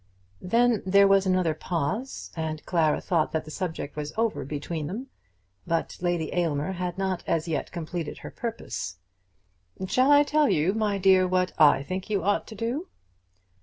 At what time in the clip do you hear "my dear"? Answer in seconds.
10.73-11.27